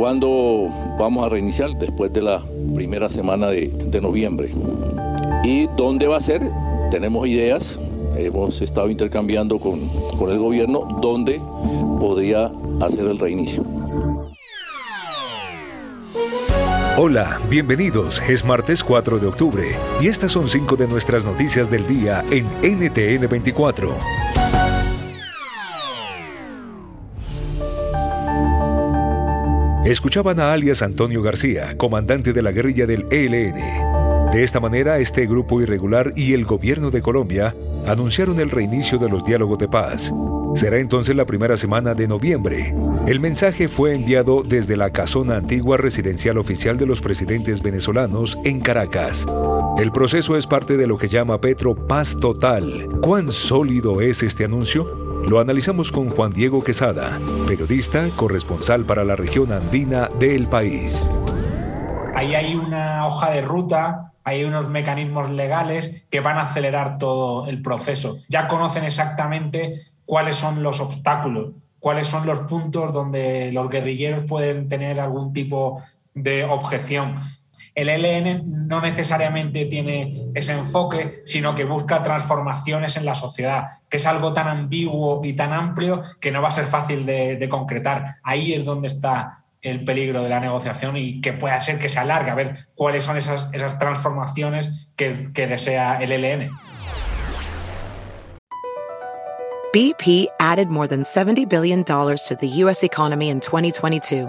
[0.00, 2.42] cuándo vamos a reiniciar después de la
[2.74, 4.50] primera semana de, de noviembre.
[5.44, 6.40] ¿Y dónde va a ser?
[6.90, 7.78] Tenemos ideas,
[8.16, 9.86] hemos estado intercambiando con,
[10.18, 11.38] con el gobierno dónde
[11.98, 12.50] podría
[12.80, 13.62] hacer el reinicio.
[16.96, 18.22] Hola, bienvenidos.
[18.26, 19.64] Es martes 4 de octubre
[20.00, 24.39] y estas son cinco de nuestras noticias del día en NTN 24.
[29.84, 34.30] Escuchaban a alias Antonio García, comandante de la guerrilla del ELN.
[34.30, 37.54] De esta manera, este grupo irregular y el gobierno de Colombia
[37.86, 40.12] anunciaron el reinicio de los diálogos de paz.
[40.54, 42.74] Será entonces la primera semana de noviembre.
[43.06, 48.60] El mensaje fue enviado desde la casona antigua residencial oficial de los presidentes venezolanos en
[48.60, 49.26] Caracas.
[49.78, 52.86] El proceso es parte de lo que llama Petro Paz Total.
[53.00, 55.09] ¿Cuán sólido es este anuncio?
[55.26, 61.08] Lo analizamos con Juan Diego Quesada, periodista, corresponsal para la región andina del país.
[62.14, 67.46] Ahí hay una hoja de ruta, hay unos mecanismos legales que van a acelerar todo
[67.46, 68.18] el proceso.
[68.28, 74.68] Ya conocen exactamente cuáles son los obstáculos, cuáles son los puntos donde los guerrilleros pueden
[74.68, 75.80] tener algún tipo
[76.14, 77.18] de objeción
[77.74, 83.98] el ELN no necesariamente tiene ese enfoque, sino que busca transformaciones en la sociedad, que
[83.98, 88.16] es algo tan ambiguo y tan amplio que no va a ser fácil de, concretar.
[88.22, 91.98] Ahí es donde está el peligro de la negociación y que pueda ser que se
[91.98, 96.50] alargue, a ver cuáles son esas, esas transformaciones que, desea el ELN.
[99.72, 102.82] BP added more than $70 billion to the U.S.
[102.82, 104.28] economy in 2022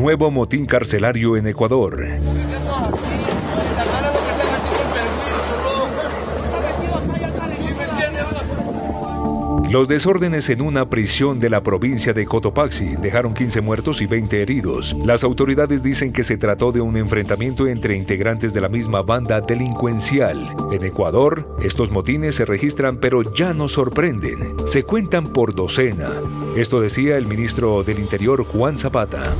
[0.00, 2.08] Nuevo motín carcelario en Ecuador.
[9.70, 14.40] Los desórdenes en una prisión de la provincia de Cotopaxi dejaron 15 muertos y 20
[14.40, 14.96] heridos.
[15.04, 19.42] Las autoridades dicen que se trató de un enfrentamiento entre integrantes de la misma banda
[19.42, 20.56] delincuencial.
[20.72, 24.66] En Ecuador, estos motines se registran pero ya no sorprenden.
[24.66, 26.08] Se cuentan por docena.
[26.56, 29.34] Esto decía el ministro del Interior Juan Zapata.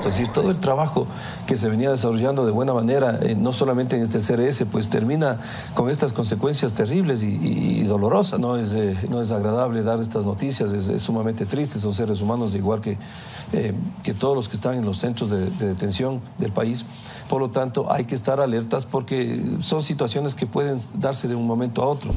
[0.00, 1.06] Es decir, todo el trabajo
[1.46, 5.38] que se venía desarrollando de buena manera, eh, no solamente en este CRS, pues termina
[5.74, 8.40] con estas consecuencias terribles y, dolorosas.
[8.40, 12.54] No es, eh, no es agradable dar estas noticias, es, sumamente triste, son seres humanos
[12.54, 12.96] igual que,
[13.52, 16.84] eh, que todos los que están en los centros de, de detención del país.
[17.28, 21.46] Por lo tanto, hay que estar alertas porque son situaciones que pueden darse de un
[21.46, 22.12] momento a otro.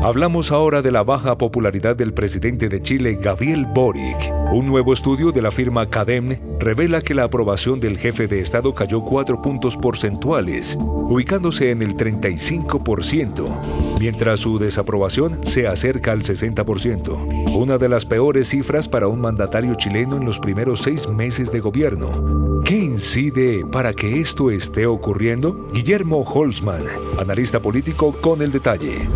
[0.00, 4.32] Hablamos ahora de la baja popularidad del presidente de Chile, Gabriel Boric.
[4.52, 8.72] Un nuevo estudio de la firma CADEM revela que la aprobación del jefe de Estado
[8.74, 17.56] cayó cuatro puntos porcentuales, ubicándose en el 35%, mientras su desaprobación se acerca al 60%,
[17.56, 21.58] una de las peores cifras para un mandatario chileno en los primeros seis meses de
[21.58, 22.62] gobierno.
[22.64, 25.70] ¿Qué incide para que esto esté ocurriendo?
[25.72, 26.84] Guillermo Holzman,
[27.18, 29.08] analista político con el detalle.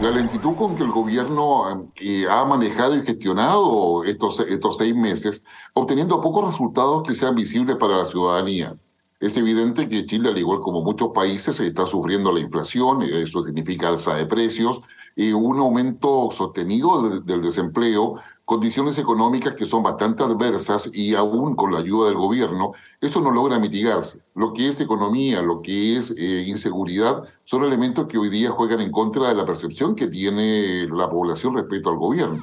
[0.00, 5.44] La lentitud con que el gobierno eh, ha manejado y gestionado estos, estos seis meses,
[5.74, 8.78] obteniendo pocos resultados que sean visibles para la ciudadanía.
[9.20, 13.88] Es evidente que Chile, al igual como muchos países, está sufriendo la inflación, eso significa
[13.88, 14.80] alza de precios,
[15.14, 18.14] y un aumento sostenido del, desempleo,
[18.46, 22.72] condiciones económicas que son bastante adversas y aún con la ayuda del gobierno,
[23.02, 24.20] eso no logra mitigarse.
[24.34, 28.80] Lo que es economía, lo que es eh, inseguridad, son elementos que hoy día juegan
[28.80, 32.42] en contra de la percepción que tiene la población respecto al gobierno.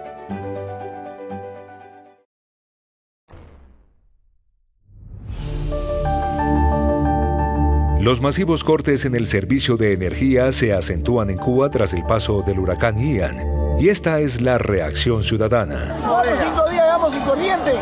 [8.01, 12.41] Los masivos cortes en el servicio de energía se acentúan en Cuba tras el paso
[12.41, 13.37] del huracán Ian
[13.79, 15.95] Y esta es la reacción ciudadana.
[16.01, 17.73] Cuatro cinco días llevamos sin corriente,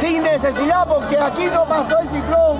[0.00, 2.58] sin necesidad, porque aquí no pasó el ciclón.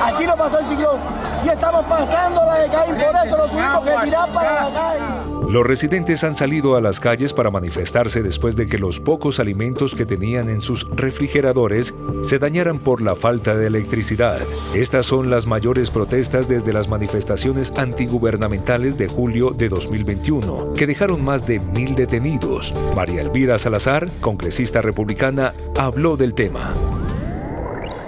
[0.00, 1.00] Aquí no pasó el ciclón.
[1.44, 5.27] Y estamos pasando la de Caín, por eso lo tuvimos que tirar para la calle.
[5.48, 9.94] Los residentes han salido a las calles para manifestarse después de que los pocos alimentos
[9.94, 14.40] que tenían en sus refrigeradores se dañaran por la falta de electricidad.
[14.74, 21.24] Estas son las mayores protestas desde las manifestaciones antigubernamentales de julio de 2021, que dejaron
[21.24, 22.74] más de mil detenidos.
[22.94, 26.74] María Elvira Salazar, congresista republicana, habló del tema.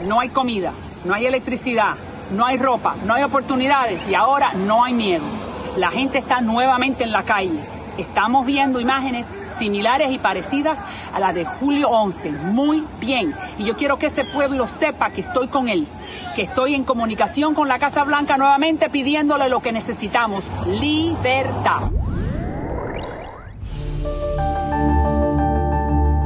[0.07, 0.75] No hay comida,
[1.07, 1.95] no hay electricidad,
[2.37, 7.05] no hay ropa, no hay oportunidades y ahora no hay miedo la gente está nuevamente
[7.05, 7.61] en la calle.
[7.99, 9.27] Estamos viendo imágenes
[9.59, 10.83] similares y parecidas
[11.13, 12.31] a las de julio 11.
[12.31, 13.35] Muy bien.
[13.59, 15.87] Y yo quiero que ese pueblo sepa que estoy con él,
[16.35, 21.91] que estoy en comunicación con la Casa Blanca nuevamente pidiéndole lo que necesitamos, libertad.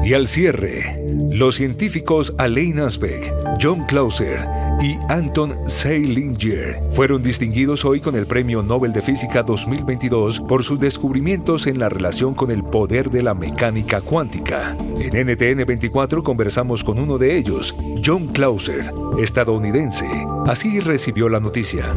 [0.05, 0.99] Y al cierre,
[1.31, 8.62] los científicos Alain Aspect, John Clauser y Anton Seilinger fueron distinguidos hoy con el Premio
[8.62, 13.35] Nobel de Física 2022 por sus descubrimientos en la relación con el poder de la
[13.35, 14.76] mecánica cuántica.
[14.99, 17.75] En NTN 24 conversamos con uno de ellos,
[18.05, 20.09] John Clauser, estadounidense.
[20.47, 21.94] Así recibió la noticia.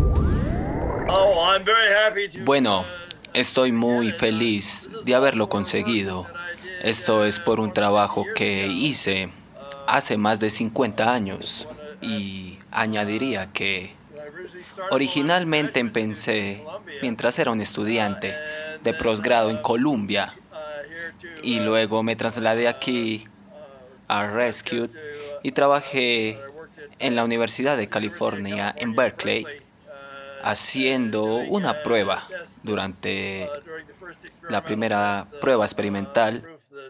[2.44, 2.86] Bueno,
[3.34, 6.26] estoy muy feliz de haberlo conseguido.
[6.84, 9.30] Esto es por un trabajo que hice
[9.88, 11.68] hace más de 50 años
[12.02, 13.96] y añadiría que
[14.92, 16.64] originalmente pensé,
[17.02, 18.36] mientras era un estudiante
[18.84, 20.34] de posgrado en Columbia,
[21.42, 23.28] y luego me trasladé aquí
[24.08, 24.90] a Rescue
[25.44, 26.40] y trabajé
[27.00, 29.46] en la Universidad de California en Berkeley
[30.44, 32.28] haciendo una prueba
[32.64, 33.50] durante
[34.50, 36.44] la primera prueba experimental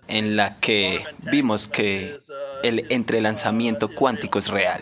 [0.07, 2.17] en la que vimos que
[2.63, 4.81] el entrelanzamiento cuántico es real.